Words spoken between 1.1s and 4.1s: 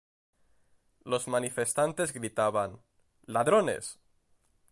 manifestantes gritaban "¡Ladrones!